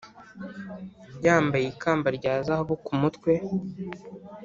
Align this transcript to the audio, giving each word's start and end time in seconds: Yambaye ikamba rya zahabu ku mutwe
Yambaye 1.25 1.65
ikamba 1.73 2.07
rya 2.17 2.33
zahabu 2.45 2.75
ku 2.85 2.91
mutwe 3.01 3.31